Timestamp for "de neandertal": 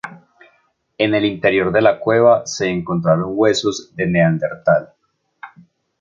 3.95-4.95